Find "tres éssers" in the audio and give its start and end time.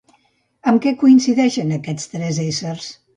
2.15-2.89